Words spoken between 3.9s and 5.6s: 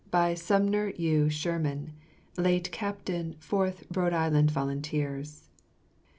Rhode Island Volunteers.